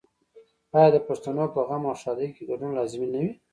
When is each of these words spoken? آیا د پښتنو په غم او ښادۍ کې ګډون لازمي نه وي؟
آیا 0.77 0.87
د 0.95 0.97
پښتنو 1.07 1.45
په 1.53 1.61
غم 1.67 1.83
او 1.89 1.95
ښادۍ 2.01 2.29
کې 2.35 2.43
ګډون 2.49 2.71
لازمي 2.77 3.07
نه 3.13 3.19
وي؟ 3.23 3.31